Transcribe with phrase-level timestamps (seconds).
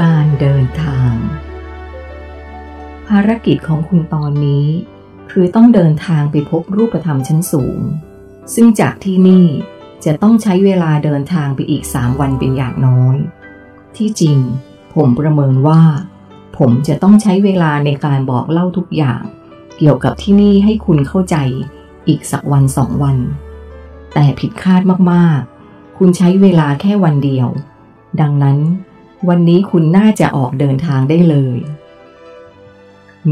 [0.00, 1.12] การเดินทาง
[3.08, 4.66] ภารกิจของคุณตอนนี้
[5.30, 7.80] คือต้องเดินทางไปพบรูปธรรมชั้นสูง
[8.54, 9.46] ซึ่งจากที่นี่
[10.04, 13.16] จะต้องใช้เวลาเดินทางไปอีกสามวันเป็นอย่างน้อย
[13.96, 14.38] ที่จริง
[14.94, 15.82] ผมประเมินว่า
[16.58, 19.22] ผมจะต้องใช้เวลาในการบอกเล่าทุกอย่าง
[19.78, 21.36] เกี่ยวกับที่นี่ให้คุณเข้าใจ
[22.08, 23.16] อีกสักวันสองวัน
[24.14, 24.82] แต่ผิดคาด
[25.12, 27.48] มากๆ คุณใช้เวลาแค่วันเดียว
[28.20, 28.58] ดังนั้น
[29.28, 31.58] วันนี้คุณน่าจะออกเดินทางได้เลย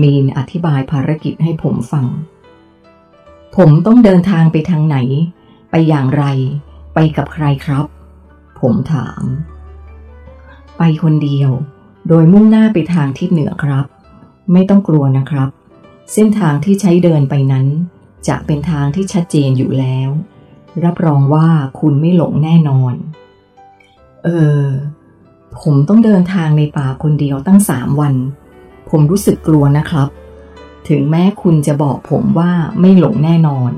[0.02, 2.06] มีนอธิบายภารกิจให้ผมฟัง
[3.56, 4.98] ผมต้องเดินทางไปทางไหน
[5.70, 6.24] ไปอย่างไร
[6.94, 7.84] ไปกับใครครับ
[8.60, 9.22] ผมถาม
[10.78, 11.50] ไปคนเดียว
[12.08, 13.84] โดยมุ่งหน้าไปทางทิศเหนือครับ
[14.52, 15.48] ไม่ต้องกลัวนะครับ
[16.12, 17.66] เส้นทางที่ใช้เดินไปนั้น
[18.28, 20.10] จะเป็นทางที่ชัดเจนอยู่แล้ว
[20.84, 21.48] รับรองว่า
[21.80, 22.94] คุณไม่หลงแน่นอน
[24.24, 24.28] เอ
[24.60, 24.64] อ
[25.58, 28.14] ผมต้องเดินทางในป่าคนเดียวตั้งสามวัน
[28.90, 30.08] ผมรู้สึกกลัวนะครับ
[30.88, 33.72] ถึงแม้คุณจะบอกผมว่าไม่หลงแน่นอน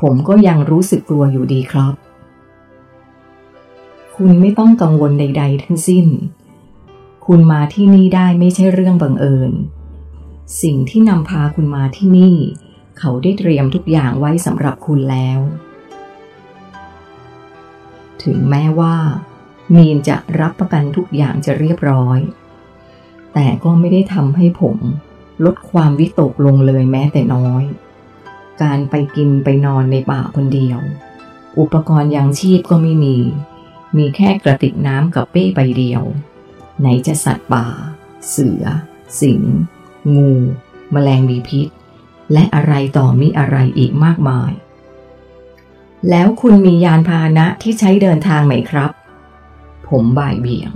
[0.00, 1.92] ผมก็ยังรู้สึกกลัวอยู่ดีครับ
[4.16, 6.06] คุณไม่ต้องกังวลใด ๆ ทั้งสิ้น
[7.26, 9.52] คุณมาที่นี่ได้ไม่ใช่เรื่องบังเอิญ
[10.62, 12.36] สิ่งที่นำพาคุณมาที่นี่
[12.98, 15.40] เขาได้เตรียมทุกอย่างไว้สำหรับคุณแล้ว
[18.22, 18.96] ถึงแม้ว่า
[19.74, 22.18] มีนจะรับประกันทุกอย่างจะเรียบร้อย
[23.34, 24.76] แต่ก็ไม่ได้ทำให้ผม
[25.44, 27.62] ลดความวิตกลงเลยแม้แต่น้อย
[28.62, 30.80] การไปกินไปนอนในป่าคนเดียว
[31.58, 33.16] อุปกรณ์ยังชีพก็ไม่มี
[33.96, 36.02] มีแค่กระติกน้ำกับเป้ใบเดียว
[36.80, 37.66] ไหนจะสัตว์ป่า
[38.28, 38.64] เสือ
[39.20, 39.42] สิง
[40.14, 40.32] งู
[40.92, 41.68] แมลงมีพิษ
[42.32, 44.50] และอะไรต่อมีอะไรอีกมากมาย
[46.10, 48.90] แล้วคุณมียานพาหนะที่ใช้เดินทางไหมครับ
[49.90, 50.72] ผมบ่ายเบี่ยง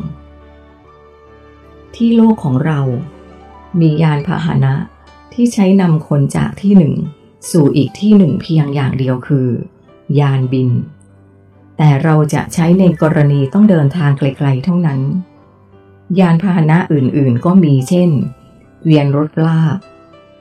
[1.95, 2.80] ที่โลกของเรา
[3.80, 4.75] มียานพาหนะ
[5.33, 6.95] ที่ใช้นำคนจากที่หนึ่ง
[7.51, 9.48] สู่อีกที่หนึ่งเพียงอย่างเดียวคือ
[10.19, 10.70] ยานบิน
[11.77, 15.01] แต่เราจะใช้ในกรณีต้องเดินทางไกลๆเท่านั้น
[16.19, 18.11] ยานพาหนะอื่นๆก็มีเช่น
[18.85, 19.79] เวียนรถลาก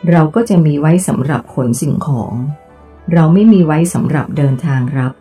[0.09, 2.33] เราก็จะมีไว้สำหรับขนสิ่งของ
[3.13, 5.11] เราไม่มีไว้สำหรับเดินทางครับ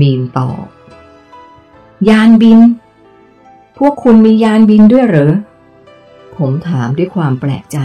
[0.00, 0.64] มีนตอบ
[2.06, 2.58] ยานบิน
[3.78, 5.32] พวกคุณมียานบินด้วยเหรอ
[6.36, 7.78] ผมถามด้วยความแปลกใจ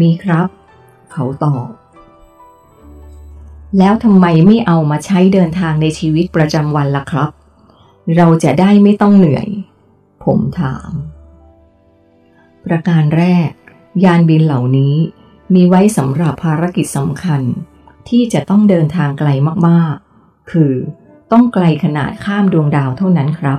[0.00, 0.48] มีครับ
[1.12, 1.68] เขาตอบ
[3.78, 7.30] แล้วทำไมไม่เอามาใช้เดินทางในชีวิตประจำวันล่ะครับ
[8.16, 9.48] เราจะได้ไม่ต้องเหนื่อย
[10.24, 10.90] ผมถาม
[12.64, 13.50] ประการแรก
[14.04, 14.94] ยานบินเหล่านี้
[15.54, 17.42] มีไว้สำหรับภารกิจสำคัญ
[18.08, 19.28] ที่จะต้องเดินทางไกล
[19.68, 20.72] มากๆ คือ
[21.34, 23.58] ต้องไกลขนาดข้ามดวงดาวเท่านั้นครับ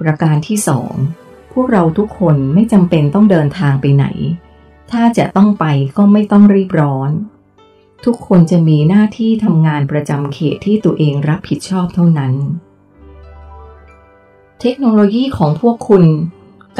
[0.00, 0.92] ประการที่สอง
[1.52, 4.06] พวกเราทุกคนไม่จำเป็นต้องเดินทางไปไหน
[4.90, 5.64] ถ้าจะต้องไป
[5.96, 7.10] ก็ไม่ต้องรีบร้อน
[8.04, 12.32] ทุกคนจะมีหน้าที่ทำงานประจำเขตที่ตัวเองรับผิดชอบเท่านั้น
[14.60, 16.04] เทคโนโลยีของพวกคุณ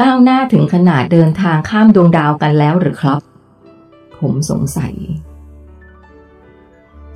[0.01, 3.19] ก้าวหน้าถึงขนาดเดินทางข้ามดวงดาวกันแล้วหรือครับ
[4.19, 4.93] ผมสงสัย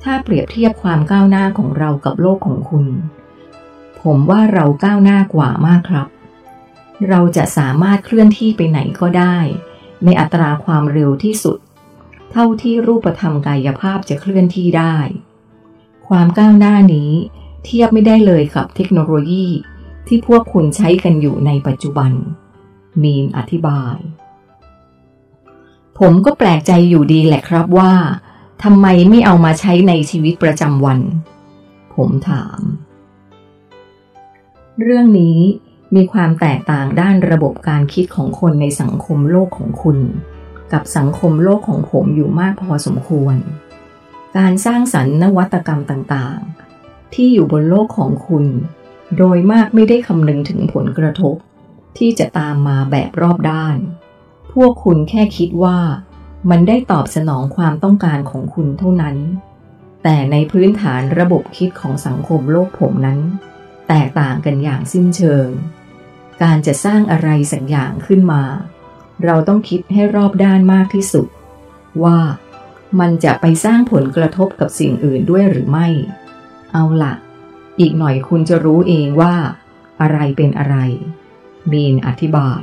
[0.02, 2.86] ถ้าเปรียบเทียบความก้าวหน้าของเรากับโลกของคุณ
[4.02, 6.08] ผมว่าเราก้าวหน้ากว่ามากครับ
[7.08, 9.36] เราจะสามารถเคลื่อนที่ไปไหนก็ได้
[10.04, 11.58] ในอัตราความเร็วที่สุด
[12.32, 14.96] เท่าที่รูปธรรมกายภาพจะเคลื่อนที่ได้
[16.08, 17.10] ความก้าวหน้านี้
[17.64, 19.46] เทียบไม่ได้เลยกับเทคโนโลยี
[20.06, 22.12] ที่พวกคุณใช้กันอยู่ในปัจจุบัน
[23.02, 23.96] มีนอธิบาย
[25.98, 27.92] ผมก็แปลกใจอยู่ดีแหละครับว่า
[28.62, 31.00] ทำไมไม่เอามาใช้ในชีวิตประจำวัน
[31.94, 32.60] ผมถาม
[34.80, 35.38] เรื่องนี้
[35.94, 39.98] มีความแตกต่างด้านระบบการคิดของคนในสังคมโลกของคุณ
[40.72, 43.36] กับสังคมโลกของผมอยู่มากพอสมควร
[44.36, 48.44] การสร้างสรรค์นวัตกรรมต่างๆ ที่อยู่บนโลกของคุณ
[49.16, 51.34] โดยมากไม่ได้คำนึงถึงผลกระทบ
[51.98, 53.76] ที่จะตามมาแบบรอบด้าน
[54.52, 55.78] พวกคุณแค่คิดว่า
[56.50, 59.16] มันได้ตอบสนองความต้องการของคุณเท่านั้น
[60.02, 63.20] แต่ในพื้นฐานระบบคิดของสังคมโลกผมนั้น
[63.88, 65.48] แตกต่างกันอย่างสิ้นเชิง
[66.42, 68.42] การจะสร้างอะไรสักอย่างขึ้นมา
[69.24, 71.26] เราต้องคิดให้รอบด้านมากที่สุด
[72.04, 72.18] ว่า
[73.00, 75.88] มันจะไปสร้างผลกระทบกับสิ่งอื่นด้วยหรือไม่
[76.72, 77.14] เอาละ
[77.80, 79.34] อีกหน่อยคุณจะรู้เองว่า
[80.00, 80.76] อะไรเป็นอะไร
[81.72, 82.62] มีนอธิบาย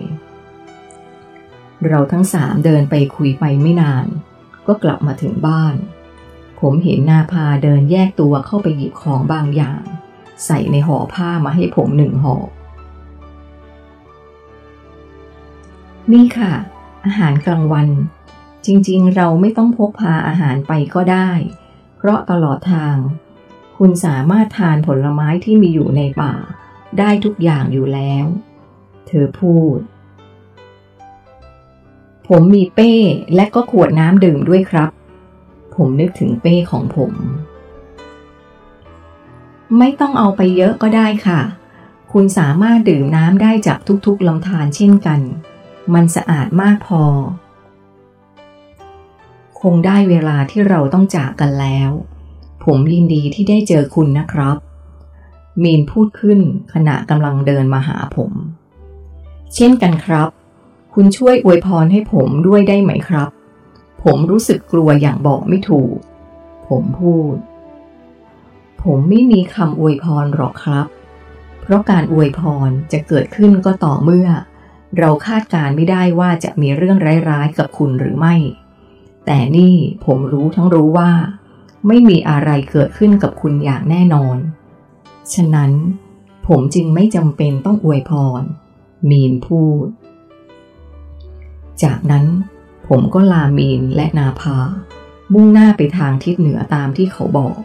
[1.90, 4.06] เราทั้งสามเดินไปคุยไปไม่นาน
[4.68, 5.76] ก็กลับมาถึงบ้าน
[6.60, 9.82] ผมเห็นนาพาเดินแยกตัวเข้าไปหยิบของบางอย่าง
[10.46, 12.36] ใส่ในห่อผ้ามาให้ผมหนึ่งห่อ
[16.12, 16.54] นี่ค่ะ
[17.06, 17.88] อาหารกลางวัน
[18.66, 21.30] จริงๆ เราไม่ต้องพกพาอาหารไปก็ได้
[21.98, 22.96] เพราะตลอดทาง
[23.78, 26.34] คุณสามารถทานผลไม้ที่มีอยู่ในป่า
[27.00, 28.26] ได้ทุกอย่างอยู่แล้ว
[29.08, 29.78] เธอพูด
[32.28, 32.92] ผมมีเป้
[33.36, 34.90] และก็ขวดน้ำดื่มด้วยครับ
[35.76, 37.12] ผมนึกถึงเป้ของผม
[39.78, 41.42] ไม่ต้องเอาไปเยอะก็ได้ค่ะ
[42.12, 45.20] คุณสามารถดื่มน้ำได้จากทุกๆลำธารเช่นกัน
[45.94, 47.04] มันสะอาดมากพอ
[49.62, 51.92] คงได้เวลาที่เราต้องจากกันแล้ว
[52.66, 54.58] ผมยินดีที่ได้เจอคุณนะครับ
[55.64, 56.40] มีนพูดขึ้น
[56.74, 58.32] ขณะกำลังเดินมาหาผม
[59.56, 60.30] เช่นกันครับ
[60.98, 63.30] คุณช่วยอวยพรให้ผมด้วยได้ไหมครับ
[64.04, 65.96] ผมรู้สึกกลัวอย่างบอกไม่ถูก
[66.68, 67.36] ผมพูด
[68.84, 70.86] ผมไม่มีคำอวยพรหรอกครับ
[71.62, 74.30] เพราะการอวยพรจะเกิดขึ้นก็ต่อเมื่อ
[75.00, 76.98] เราคาดการไม่ได้ว่าจะมีเรื่อง
[77.30, 78.36] ร้ายๆกับคุณหรือไม่
[79.26, 79.76] แต่นี่
[80.06, 81.12] ผมรู้ทั้งรู้ว่า
[81.88, 84.38] ไม่มีอะไรเกิดขึ้นกับคุณอย่างแน่นอน
[85.34, 85.72] ฉะนั้น
[86.48, 88.42] ผมจึงไม่จำเป็นต้องอวยพร
[89.10, 89.86] มีนพูด
[91.84, 92.26] จากนั้น
[92.88, 94.58] ผมก็ลามีนและนาพา
[95.34, 97.58] มุ่งหน้าไปทางทิศเหนือตามที่เขาบอก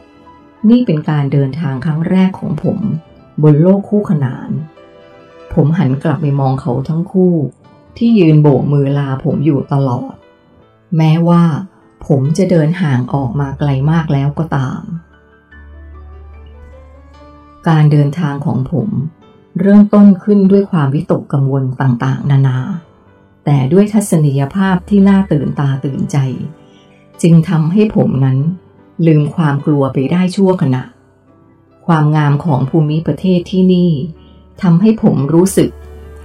[0.70, 2.78] นี่เป็นการเดินทางครั้งแรกของผม
[3.42, 4.50] บนโลกคู่ขนาน
[5.52, 7.34] ผมหันกลับไปมองเขาทั้งคู่
[7.96, 10.14] ที่ยืนโบกมือลาผมอยู่ตลอด
[10.96, 11.42] แม้ว่า
[12.06, 14.80] ผมจะเดินห่างออกมาไกลมากแล้วก็ตาม
[17.68, 18.88] การเดินทางของผม
[19.60, 22.58] เริ่มต้นขึ้นด้วยความวิตกกังวลต่างๆ นานา
[23.44, 26.16] แต่ด้วยทัศนียภาพที่น่าตื่นตาตื่นใจ
[27.22, 28.38] จึงทำให้ผมนั้น
[29.06, 30.84] ลืมความกลัวไปได้ชั่วขณะ
[31.86, 33.90] ความงามของภูมิประเทศที่นี่
[34.62, 35.70] ทำให้ผมรู้สึก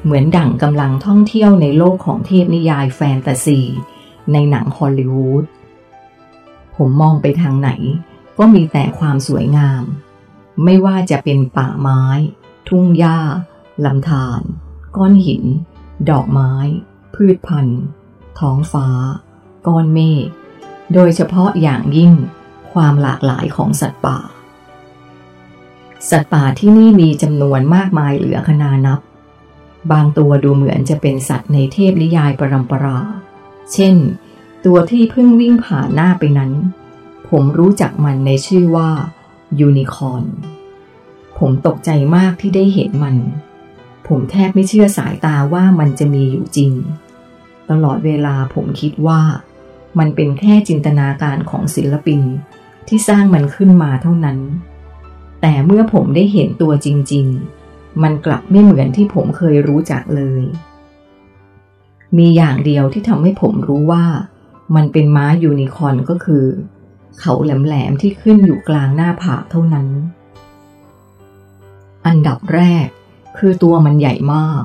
[0.03, 3.61] เหมือนดั่งกำลังท่องเที่ยวในโลกของเทพนิยายแฟนตาซี
[4.31, 5.43] ในหนังฮอลลีวูด
[6.75, 7.69] ผมมองไปทางไหน
[8.37, 9.83] ก็มีแต่ความสวยงาม
[10.63, 12.03] ไม่ว่าจะเป็นป่าไม้
[12.67, 13.19] ทุ่งหญ้า
[13.85, 14.41] ลำธาร
[14.95, 15.43] ก้อนหิน
[16.09, 16.53] ดอกไม้
[17.15, 17.81] พืชพันธุ์
[18.39, 18.87] ท้องฟ้า
[19.67, 20.27] ก้อนเมฆ
[20.93, 22.13] โดยเฉพาะอย่างยิ่ง
[22.71, 24.19] ความหลากหลายของสัตว์ป่า
[26.09, 28.99] สัตว์ป่าที่นี่มีจำนวนมากมายเหลือขนานับ
[29.91, 32.99] บางตัวดูเหมือนจะเป็นสัตว์ในเทพนิยายปรำปรา
[33.73, 33.95] เช่น
[34.65, 36.51] ตัวที่เพิ่งวิ่งผ่านหน้าไปนั้น
[37.29, 38.89] ผมรู้จักมันในชื่อว่า
[39.59, 40.23] ยูนิคอน
[41.37, 43.15] ผมตกใจมากที่ได้เห็นมัน
[44.07, 46.71] ผมแทบไม่เชื่อสายตาว่ามันจะมีอยู่จริง
[47.69, 49.21] ตลอดเวลาผมคิดว่า
[49.99, 52.21] มันเป็นแค่จินตนาการของศิลปิน
[52.87, 54.39] ที่สร้างมันขึ้นมาเท่านั้น
[55.41, 57.27] แต่เมื่อผมได้เห็นตัวจริง
[57.65, 60.41] ๆ มันกลับไม่เหมือนที่ผมเคยรู้จักเลย
[62.17, 64.05] มีอย่างเดียวที่ทำให้ผมรู้ว่า
[64.75, 66.45] มันเป็นม้ายูนิคอนก็คือ
[67.19, 69.87] เขาแหลมๆที่ขึ้นอยู่กลางหน้าผาเท่านั้น
[72.07, 72.87] อันดับแรก
[73.37, 74.63] คือตัวมันใหญ่มาก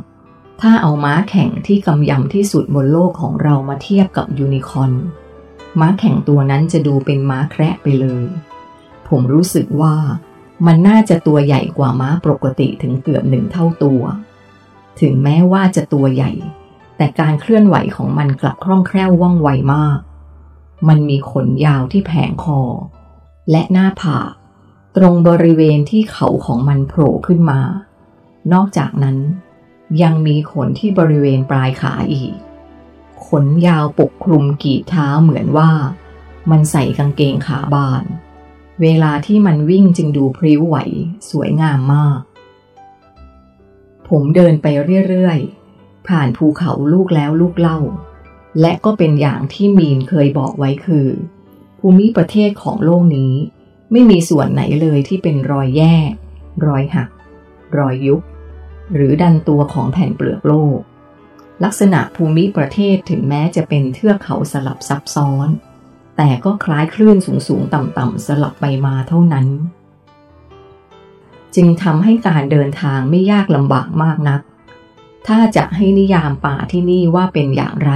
[0.60, 4.92] ถ้าเอาม้าแข่งที่กำยำที่สุดบนโลกของเรามาเทียบกับยูนิคอน
[5.80, 8.24] ม้าแข่งตัวนั้นจะดูเป็นม้าแคระไปเลย
[9.08, 9.96] ผมรู้สึกว่า
[10.66, 14.02] มันน่าจะตัวใหญ่กว่าม้าปกติถึงเกือบหนึ่งเท่าตัว
[15.00, 16.32] ถึงแม้ว่าจะตัวใหญ่
[16.96, 19.98] แต่การเคลื่อนไหวของมันกลับคล่องแคล่วว่องไวมาก
[20.88, 22.60] มันมีขนยาวที่แผงคอ
[23.50, 24.30] และหน้าผาก
[24.96, 27.60] ตรงบริเวณที่เขาของมันโผล่ขึ้นมา
[28.52, 29.16] นอกจากนั้น
[30.02, 32.34] ยังมีขนที่บริเวณปลายขาอีก
[33.26, 35.70] ขนยาวปกคลุมกีดเท้าเหมือนว่า
[36.50, 38.04] มันใส่กางเกงขาบาน
[38.82, 40.76] เวลาที่มันวิ่งจึงดูพริ้วไหว
[41.30, 42.20] สวยงามมาก
[44.08, 44.66] ผมเดินไป
[45.08, 47.78] เรื่อยๆ ผ่านภูเขาลูกแล้วลูกเล่า
[48.60, 51.08] และก็เป็นอย่างที่มีนเคยบอกไว้คือ
[51.78, 53.34] ภูมิประเทศของโลกนี้
[53.92, 56.12] ไม่มีส่วนไหนเลยที่เป็นรอยแยก
[56.66, 57.08] รอยหัก
[57.78, 58.20] รอยยุบ
[58.94, 60.80] หรือดันตัวของแผ่นเปลือกโลก
[61.64, 65.48] ลักษณะภูมิประเทศถึงแม้จะเป็นเทือกเขาสลับซับซ้อน
[66.16, 67.16] แต่ก็คล้ายคลื่น
[67.48, 69.46] สูงๆต่ำๆสลับไปมาเท่านั้น
[71.54, 74.40] จึงทำให้การเดินทางไม่ยากลำบากมากนัก
[75.28, 77.92] ถ้าจะให้นิยามป่าที่นี่ว่าเป็นอย่างไร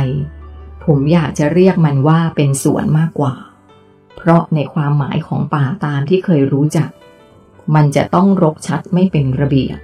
[0.85, 3.35] ผมอยากจะเรียกมันว่าเป็นสวนมากกว่า
[4.17, 6.89] เพราะในความหมายของป่าตามที่เคยรู้จัก
[7.75, 9.79] มันจะต้องรกชัดไม่เป็นระเบียบ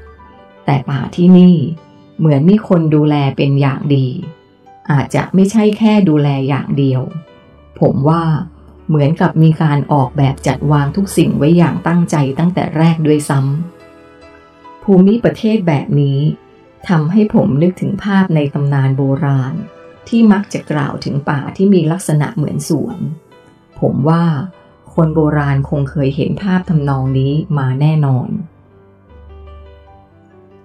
[0.71, 1.57] แต่ป่าที่นี่
[2.19, 4.07] เหมือนมีคนดูแลเป็นอย่างดี
[4.91, 7.03] อาจจะไม่ใช่แค่ดูแลอย่างเดียว
[7.81, 8.23] ผมว่า
[8.89, 16.19] เหมือนกับมีการออกแบบจัดวางทุกสิ่งไว้อย่างตั้งใจตั้งแต่แรกด้วยซ้ำภูมิประเทศแบบนี้
[16.89, 19.55] ทำให้ผมนึกถึงภาพในตำนานโบราณ
[20.09, 22.99] ที่มักจะกล่าวถึงป่าที่มีลักษณะเหมือนสวน
[23.81, 24.25] ผมว่า
[24.95, 28.31] คนโบราณคงเคยเห็นภาพทำนองนี้มาแน่นอน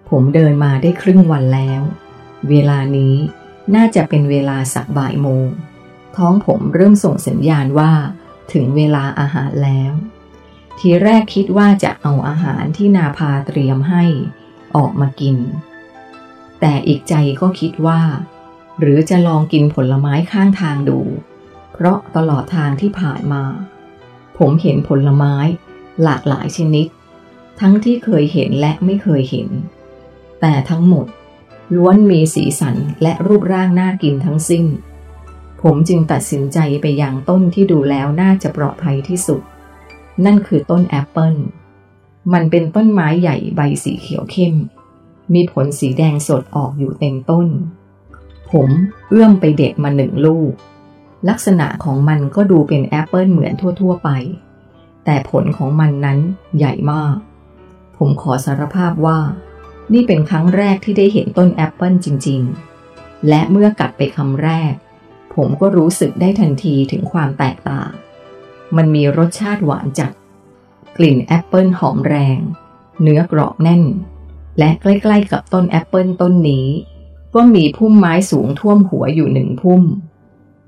[0.09, 1.81] ผมเดินมาได้ครึ่งวันแล้ว
[2.49, 3.15] เวลานี้
[3.75, 5.47] น่าจะเป็นเวลาสักบ่ายโมง
[6.15, 7.91] ท้องผมเริ่มส่งสัญญาณว่า
[8.53, 9.93] ถึงเวลาอาหารแล้ว
[10.79, 14.03] ทีแรกคิดว่าจะเอาอาหารที่นาพาเตรียมให้
[14.75, 15.37] ออกมากิน
[16.59, 18.01] แต่อีกใจก็คิดว่า
[18.79, 20.99] หรือจะลองกินผลไม้ข้างทางดู
[21.73, 23.43] เพราะตลอดทางที่ผ่านมา
[24.37, 25.35] ผมเห็นผลไม้
[26.03, 26.87] หลากหลายชนิด
[27.59, 29.47] ทั้งที่เคยเห็นและไม่เคยเห็น
[30.41, 31.05] แต่ทั้งหมด
[31.75, 34.65] ล้วนมีสีสันและรูปร่างน่ากินทั้งสิ้น
[35.61, 39.41] ผมจึงตัดสินใจไปยังต้นที่ดูแล้วน่าจะปลอดภัยที่สุด
[40.25, 41.35] นั่นคือต้นแอปเปิล
[42.33, 44.55] มันเป็นต้นไม้ใหญ่ใบสีเขียวเข้ม
[45.33, 47.47] มีผลสีแดงสดออกอยู่เต็มต้น
[48.51, 48.69] ผม
[49.09, 50.51] เอื้อมไปเด็ดมาหนึ่งลูก
[51.29, 54.09] ลักษณะของมันก็ดูเป็นแอปเปิลเหมือนทั่ว ๆ ไป
[55.05, 56.19] แต่ผลของมันนั้น
[56.57, 57.15] ใหญ่มาก
[57.97, 59.19] ผมขอสารภาพว่า
[59.93, 62.41] นี่เป็นครั้งแรกที่ได้เห็นต้นแอปเปิลจริง
[62.83, 64.73] ๆ และเมื่อกัดไปคำแรก
[65.35, 67.91] ผมก็รู้สึกได้ทันทีถึงความแตกต่าง
[68.75, 70.11] มันมีรสชาติหวานจัด
[70.97, 72.39] กลิ่นแอปเปิลหอมแรง
[73.01, 73.83] เนื้อกรอบแน่น
[74.59, 76.67] และใกล้ๆกับต้นแอปเปิลต้นนี้
[77.35, 79.83] ก็มีพุ่มไม้สูงท่วมหัวอยู่หนึ่งพุ่ม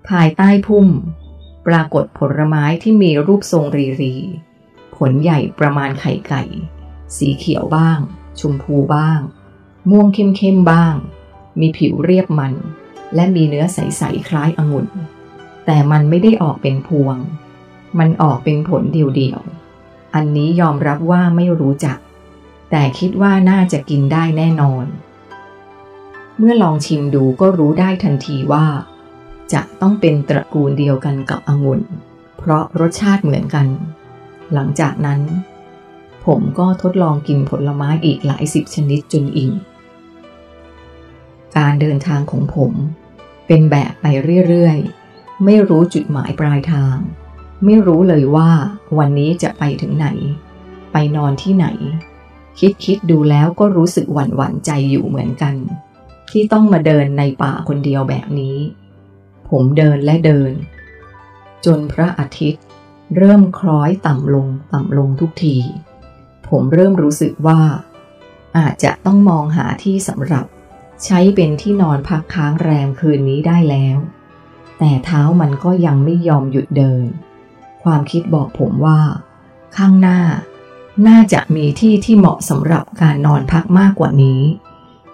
[0.10, 0.88] ภายใต้พุ่ม
[1.68, 4.16] ปรากฏผลไม้ที่มีรูปทรงรีรี
[4.96, 6.44] ผลใหญ่ประมาณไข่ไก่
[7.18, 8.00] สีเขียวบ้าง
[8.42, 9.20] ชมพูบ้าง
[9.90, 10.94] ม่วงเข้มๆบ้าง
[11.60, 12.54] มีผิวเรียบมัน
[13.16, 14.88] และมีเนื้อใสๆคล้ายองุ่น
[15.66, 17.18] แต่มันไม่ได้ออกเป็นพวง
[18.00, 21.98] มันออกเป็นผลเดียวๆ อันนี้ยอมรับว่าไม่รู้จัก
[22.72, 24.86] แต่คิดว่าน่าจะกินได้แน่นอน
[26.38, 28.66] เมื่อลองชิมดูก็รู้ได้ทันทีว่า
[29.54, 31.82] จะต้องเป็นตระกูลเดียวกันกับองุ่น
[32.38, 33.68] เพราะรสชาติเหมือนกัน
[34.54, 35.20] หลังจากนั้น
[36.28, 39.54] ผมก็ทดลองกินผลไม้อีกหลายสิบชนิดจนอิ่ม
[41.58, 42.72] การเดินทางของผม
[43.48, 44.06] เป็นแบบไป
[44.48, 46.96] เรื่อยๆ ไม่รู้จุดหมายปลายทาง
[47.66, 48.50] ไม่รู้เลยว่า
[48.98, 50.08] วันนี้จะไปถึงไหน
[50.92, 51.68] ไปนอนที่ไหน
[52.60, 55.56] คิดคิดดูแล้วก็รู้สึกหวั่นหวั่นใจอยู่เหมือนกัน
[56.30, 58.58] ที่ต้องมาเดินในป่าคนเดียวแบบนี้
[59.50, 60.52] ผมเดินและเดิน
[61.66, 62.64] จนพระอาทิตย์
[63.18, 65.58] เริ่มคล้อยต่ำลงต่ำลงทุกที
[66.50, 67.62] ผมเริ่มรู้สึกว่า
[68.58, 70.46] อาจจะต้องมองหาที่สำหรับ
[71.06, 73.98] ใช้เป็นที่นอนพักค้างแรมคืนนี้ได้แล้ว
[74.80, 77.04] แต่เท้ามันก็ยังไม่ยอมหยุดเดิน
[77.84, 79.00] ความคิดบอกผมว่า
[79.78, 80.20] ข้างหน้า
[81.08, 84.42] น่าจะมีที่ที่เหมาะสำหรับการนอนพักมากกว่านี้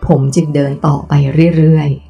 [0.08, 1.14] ผมจึงเดินต่อไป
[1.58, 2.03] เรื่อยๆ